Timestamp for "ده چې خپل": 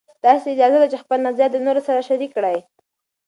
0.81-1.17